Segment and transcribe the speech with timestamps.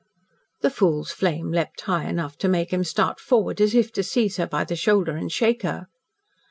[0.61, 4.37] The fool's flame leaped high enough to make him start forward, as if to seize
[4.37, 5.89] her by the shoulder and shake her.